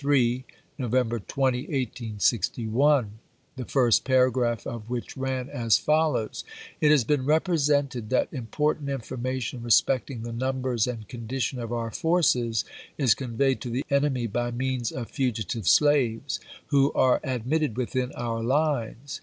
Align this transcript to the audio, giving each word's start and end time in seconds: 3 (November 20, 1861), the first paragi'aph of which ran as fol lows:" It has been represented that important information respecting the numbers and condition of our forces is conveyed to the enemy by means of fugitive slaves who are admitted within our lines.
3 0.03 0.43
(November 0.79 1.19
20, 1.19 1.59
1861), 1.59 3.19
the 3.55 3.65
first 3.65 4.03
paragi'aph 4.03 4.65
of 4.65 4.89
which 4.89 5.15
ran 5.15 5.47
as 5.47 5.77
fol 5.77 6.13
lows:" 6.13 6.43
It 6.81 6.89
has 6.89 7.03
been 7.03 7.23
represented 7.23 8.09
that 8.09 8.27
important 8.33 8.89
information 8.89 9.61
respecting 9.61 10.23
the 10.23 10.33
numbers 10.33 10.87
and 10.87 11.07
condition 11.07 11.59
of 11.59 11.71
our 11.71 11.91
forces 11.91 12.65
is 12.97 13.13
conveyed 13.13 13.61
to 13.61 13.69
the 13.69 13.85
enemy 13.91 14.25
by 14.25 14.49
means 14.49 14.91
of 14.91 15.11
fugitive 15.11 15.67
slaves 15.67 16.39
who 16.69 16.91
are 16.93 17.19
admitted 17.23 17.77
within 17.77 18.11
our 18.13 18.41
lines. 18.41 19.19